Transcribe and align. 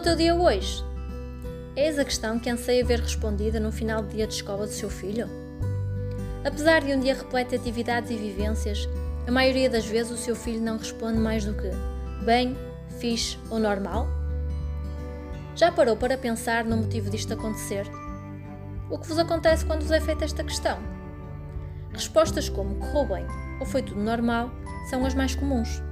o 0.00 0.02
teu 0.02 0.16
dia 0.16 0.34
hoje? 0.34 0.82
Eis 1.76 1.98
a 1.98 2.04
questão 2.06 2.38
que 2.38 2.48
anseia 2.48 2.82
ver 2.82 3.00
respondida 3.00 3.60
no 3.60 3.70
final 3.70 4.00
do 4.00 4.08
dia 4.08 4.26
de 4.26 4.32
escola 4.32 4.66
do 4.66 4.72
seu 4.72 4.88
filho? 4.88 5.28
Apesar 6.42 6.80
de 6.80 6.94
um 6.94 7.00
dia 7.00 7.14
repleto 7.14 7.50
de 7.50 7.56
atividades 7.56 8.10
e 8.10 8.16
vivências, 8.16 8.88
a 9.28 9.30
maioria 9.30 9.68
das 9.68 9.84
vezes 9.84 10.10
o 10.10 10.16
seu 10.16 10.34
filho 10.34 10.62
não 10.62 10.78
responde 10.78 11.18
mais 11.18 11.44
do 11.44 11.52
que 11.52 11.68
bem, 12.24 12.56
fixe 12.98 13.38
ou 13.50 13.58
normal? 13.58 14.08
Já 15.54 15.70
parou 15.70 15.98
para 15.98 16.16
pensar 16.16 16.64
no 16.64 16.78
motivo 16.78 17.10
disto 17.10 17.34
acontecer? 17.34 17.86
O 18.88 18.96
que 18.96 19.06
vos 19.06 19.18
acontece 19.18 19.66
quando 19.66 19.82
vos 19.82 19.90
é 19.90 20.00
feita 20.00 20.24
esta 20.24 20.42
questão? 20.42 20.78
Respostas 21.92 22.48
como 22.48 22.76
correu 22.76 23.06
bem 23.06 23.26
ou 23.60 23.66
foi 23.66 23.82
tudo 23.82 24.00
normal 24.00 24.50
são 24.88 25.04
as 25.04 25.12
mais 25.12 25.34
comuns. 25.34 25.82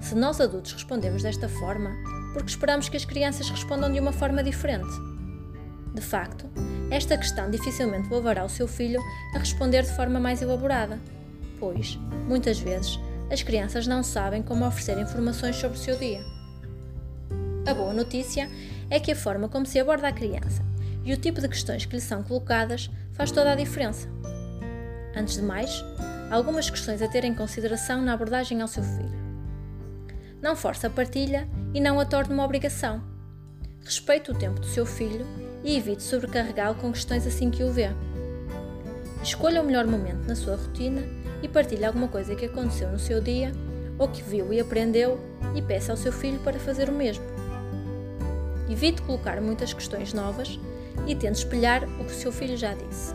Se 0.00 0.16
nós 0.16 0.40
adultos 0.40 0.72
respondemos 0.72 1.22
desta 1.22 1.48
forma, 1.48 1.92
porque 2.32 2.50
esperamos 2.50 2.88
que 2.88 2.96
as 2.96 3.04
crianças 3.04 3.48
respondam 3.48 3.92
de 3.92 4.00
uma 4.00 4.12
forma 4.12 4.42
diferente. 4.42 4.90
De 5.94 6.00
facto, 6.00 6.48
esta 6.90 7.16
questão 7.16 7.50
dificilmente 7.50 8.12
levará 8.12 8.44
o 8.44 8.48
seu 8.48 8.66
filho 8.66 9.00
a 9.34 9.38
responder 9.38 9.82
de 9.82 9.94
forma 9.94 10.18
mais 10.18 10.40
elaborada, 10.40 10.98
pois, 11.58 11.98
muitas 12.26 12.58
vezes, 12.58 12.98
as 13.30 13.42
crianças 13.42 13.86
não 13.86 14.02
sabem 14.02 14.42
como 14.42 14.66
oferecer 14.66 14.98
informações 14.98 15.56
sobre 15.56 15.78
o 15.78 15.80
seu 15.80 15.96
dia. 15.96 16.20
A 17.66 17.74
boa 17.74 17.92
notícia 17.92 18.48
é 18.90 18.98
que 18.98 19.12
a 19.12 19.16
forma 19.16 19.48
como 19.48 19.64
se 19.64 19.78
aborda 19.78 20.08
a 20.08 20.12
criança 20.12 20.62
e 21.04 21.12
o 21.12 21.16
tipo 21.16 21.40
de 21.40 21.48
questões 21.48 21.86
que 21.86 21.94
lhe 21.94 22.00
são 22.00 22.22
colocadas 22.22 22.90
faz 23.12 23.30
toda 23.30 23.52
a 23.52 23.56
diferença. 23.56 24.08
Antes 25.16 25.36
de 25.36 25.42
mais, 25.42 25.84
algumas 26.30 26.68
questões 26.68 27.02
a 27.02 27.08
ter 27.08 27.24
em 27.24 27.34
consideração 27.34 28.02
na 28.02 28.14
abordagem 28.14 28.60
ao 28.60 28.68
seu 28.68 28.82
filho. 28.82 29.22
Não 30.40 30.56
force 30.56 30.86
a 30.86 30.90
partilha 30.90 31.48
e 31.74 31.80
não 31.80 31.98
a 31.98 32.04
torne 32.04 32.34
uma 32.34 32.44
obrigação. 32.44 33.02
Respeite 33.84 34.30
o 34.30 34.34
tempo 34.34 34.60
do 34.60 34.66
seu 34.66 34.86
filho 34.86 35.26
e 35.64 35.76
evite 35.76 36.02
sobrecarregá-lo 36.02 36.76
com 36.76 36.92
questões 36.92 37.26
assim 37.26 37.50
que 37.50 37.62
o 37.62 37.72
vê. 37.72 37.90
Escolha 39.22 39.60
o 39.60 39.64
melhor 39.64 39.86
momento 39.86 40.26
na 40.26 40.34
sua 40.34 40.56
rotina 40.56 41.02
e 41.42 41.48
partilhe 41.48 41.84
alguma 41.84 42.08
coisa 42.08 42.34
que 42.34 42.46
aconteceu 42.46 42.90
no 42.90 42.98
seu 42.98 43.20
dia 43.20 43.52
ou 43.98 44.08
que 44.08 44.22
viu 44.22 44.52
e 44.52 44.60
aprendeu 44.60 45.18
e 45.54 45.62
peça 45.62 45.92
ao 45.92 45.96
seu 45.96 46.12
filho 46.12 46.38
para 46.40 46.58
fazer 46.58 46.88
o 46.88 46.92
mesmo. 46.92 47.24
Evite 48.68 49.02
colocar 49.02 49.40
muitas 49.40 49.72
questões 49.72 50.12
novas 50.12 50.58
e 51.06 51.14
tente 51.14 51.38
espelhar 51.38 51.84
o 52.00 52.04
que 52.04 52.12
o 52.12 52.16
seu 52.16 52.32
filho 52.32 52.56
já 52.56 52.74
disse. 52.74 53.14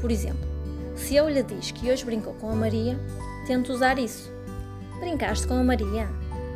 Por 0.00 0.10
exemplo, 0.10 0.48
se 0.96 1.16
ele 1.16 1.32
lhe 1.32 1.42
diz 1.42 1.70
que 1.70 1.90
hoje 1.90 2.04
brincou 2.04 2.34
com 2.34 2.48
a 2.50 2.54
Maria, 2.54 2.98
tente 3.46 3.70
usar 3.70 3.98
isso. 3.98 4.32
Brincaste 5.00 5.46
com 5.46 5.54
a 5.54 5.64
Maria? 5.64 6.08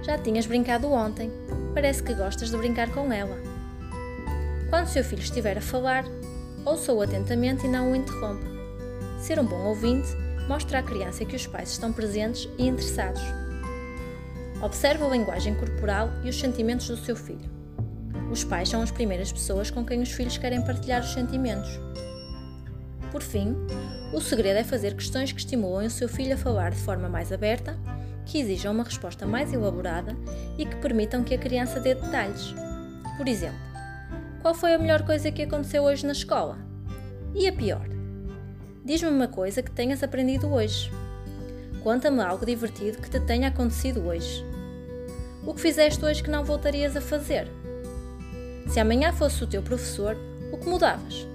Já 0.06 0.16
tinhas 0.16 0.46
brincado 0.46 0.92
ontem. 0.92 1.32
Parece 1.74 2.00
que 2.00 2.14
gostas 2.14 2.52
de 2.52 2.56
brincar 2.56 2.92
com 2.92 3.12
ela. 3.12 3.36
Quando 4.70 4.86
seu 4.86 5.02
filho 5.02 5.20
estiver 5.20 5.58
a 5.58 5.60
falar, 5.60 6.04
ouça-o 6.64 7.02
atentamente 7.02 7.66
e 7.66 7.68
não 7.68 7.90
o 7.90 7.96
interrompa. 7.96 8.46
Ser 9.18 9.40
um 9.40 9.44
bom 9.44 9.64
ouvinte 9.64 10.06
mostra 10.48 10.78
à 10.78 10.82
criança 10.82 11.24
que 11.24 11.34
os 11.34 11.48
pais 11.48 11.72
estão 11.72 11.92
presentes 11.92 12.48
e 12.56 12.68
interessados. 12.68 13.20
Observe 14.62 15.02
a 15.02 15.08
linguagem 15.08 15.56
corporal 15.56 16.08
e 16.22 16.28
os 16.28 16.38
sentimentos 16.38 16.86
do 16.86 16.96
seu 16.96 17.16
filho. 17.16 17.50
Os 18.30 18.44
pais 18.44 18.68
são 18.68 18.82
as 18.82 18.92
primeiras 18.92 19.32
pessoas 19.32 19.72
com 19.72 19.84
quem 19.84 20.02
os 20.02 20.12
filhos 20.12 20.38
querem 20.38 20.62
partilhar 20.62 21.02
os 21.02 21.12
sentimentos. 21.14 21.80
Por 23.10 23.22
fim, 23.22 23.56
o 24.12 24.20
segredo 24.20 24.60
é 24.60 24.64
fazer 24.64 24.94
questões 24.94 25.32
que 25.32 25.40
estimulem 25.40 25.88
o 25.88 25.90
seu 25.90 26.08
filho 26.08 26.34
a 26.34 26.38
falar 26.38 26.70
de 26.70 26.78
forma 26.78 27.08
mais 27.08 27.32
aberta 27.32 27.76
que 28.26 28.40
exijam 28.40 28.74
uma 28.74 28.84
resposta 28.84 29.24
mais 29.24 29.52
elaborada 29.52 30.16
e 30.58 30.66
que 30.66 30.76
permitam 30.76 31.22
que 31.22 31.32
a 31.32 31.38
criança 31.38 31.80
dê 31.80 31.94
detalhes. 31.94 32.52
Por 33.16 33.28
exemplo, 33.28 33.58
qual 34.42 34.52
foi 34.52 34.74
a 34.74 34.78
melhor 34.78 35.06
coisa 35.06 35.30
que 35.30 35.42
aconteceu 35.42 35.84
hoje 35.84 36.04
na 36.04 36.12
escola? 36.12 36.58
E 37.34 37.46
a 37.46 37.52
pior? 37.52 37.88
Diz-me 38.84 39.08
uma 39.08 39.28
coisa 39.28 39.62
que 39.62 39.70
tenhas 39.70 40.02
aprendido 40.02 40.52
hoje. 40.52 40.90
Conta-me 41.82 42.20
algo 42.20 42.44
divertido 42.44 43.00
que 43.00 43.08
te 43.08 43.20
tenha 43.20 43.48
acontecido 43.48 44.04
hoje. 44.06 44.44
O 45.46 45.54
que 45.54 45.60
fizeste 45.60 46.04
hoje 46.04 46.22
que 46.22 46.30
não 46.30 46.44
voltarias 46.44 46.96
a 46.96 47.00
fazer? 47.00 47.48
Se 48.68 48.80
amanhã 48.80 49.12
fosse 49.12 49.44
o 49.44 49.46
teu 49.46 49.62
professor, 49.62 50.16
o 50.52 50.58
que 50.58 50.68
mudavas? 50.68 51.26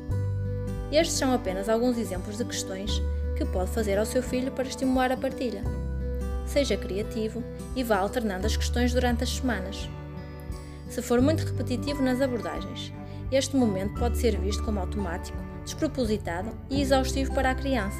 Estes 0.92 1.18
são 1.18 1.34
apenas 1.34 1.70
alguns 1.70 1.98
exemplos 1.98 2.38
de 2.38 2.44
questões 2.44 3.02
que 3.38 3.46
pode 3.46 3.72
fazer 3.72 3.98
ao 3.98 4.06
seu 4.06 4.22
filho 4.22 4.52
para 4.52 4.68
estimular 4.68 5.10
a 5.12 5.18
partilha 5.18 5.64
seja 6.52 6.78
criativo 6.78 7.44
e 7.76 7.84
vá 7.84 7.98
alternando 7.98 8.46
as 8.46 8.56
questões 8.56 8.94
durante 8.94 9.24
as 9.24 9.30
semanas. 9.30 9.90
Se 10.90 11.02
for 11.02 11.22
muito 11.22 11.46
repetitivo 11.46 12.04
nas 12.04 12.20
abordagens, 12.20 12.94
este 13.32 13.56
momento 13.56 13.98
pode 13.98 14.18
ser 14.18 14.38
visto 14.38 14.64
como 14.64 14.80
automático, 14.80 15.38
despropositado 15.64 16.52
e 16.70 16.82
exaustivo 16.82 17.34
para 17.34 17.52
a 17.52 17.56
criança. 17.56 18.00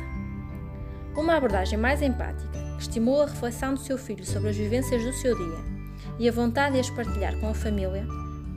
Uma 1.16 1.36
abordagem 1.36 1.80
mais 1.80 2.02
empática, 2.02 2.52
que 2.76 2.82
estimula 2.82 3.24
a 3.24 3.28
reflexão 3.28 3.74
do 3.74 3.80
seu 3.80 3.98
filho 3.98 4.26
sobre 4.26 4.50
as 4.50 4.58
vivências 4.58 5.04
do 5.04 5.14
seu 5.14 5.36
dia 5.38 5.72
e 6.20 6.28
a 6.28 6.32
vontade 6.32 6.74
de 6.74 6.82
as 6.82 6.90
partilhar 6.90 7.40
com 7.40 7.50
a 7.50 7.54
família, 7.54 8.06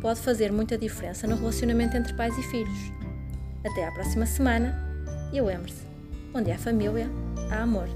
pode 0.03 0.21
fazer 0.21 0.53
muita 0.53 0.76
diferença 0.76 1.26
no 1.26 1.37
relacionamento 1.37 1.97
entre 1.97 2.12
pais 2.15 2.37
e 2.37 2.43
filhos. 2.43 2.93
Até 3.65 3.87
à 3.87 3.93
próxima 3.93 4.26
semana 4.26 4.75
e 5.32 5.41
lembre-se: 5.41 5.87
onde 6.34 6.50
há 6.50 6.59
família, 6.59 7.09
há 7.50 7.62
amor. 7.62 7.88